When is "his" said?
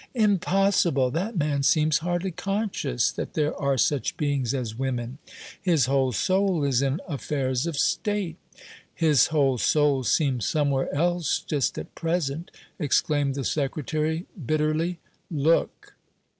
5.61-5.85, 8.95-9.27